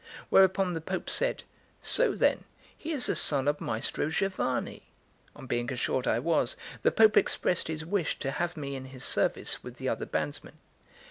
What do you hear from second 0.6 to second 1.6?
the Pope said: